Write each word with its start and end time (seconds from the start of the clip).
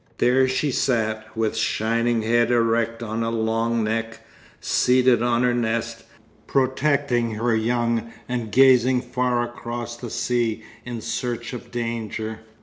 There 0.17 0.47
she 0.47 0.71
sat, 0.71 1.27
with 1.37 1.55
shining 1.55 2.23
head 2.23 2.49
erect 2.49 3.03
on 3.03 3.21
a 3.21 3.29
long 3.29 3.83
neck, 3.83 4.21
seated 4.59 5.21
on 5.21 5.43
her 5.43 5.53
nest, 5.53 6.05
protecting 6.47 7.35
her 7.35 7.55
young, 7.55 8.11
and 8.27 8.51
gazing 8.51 9.03
far 9.03 9.43
across 9.43 9.95
the 9.95 10.09
sea 10.09 10.63
in 10.85 11.01
search 11.01 11.53
of 11.53 11.69
danger. 11.69 12.39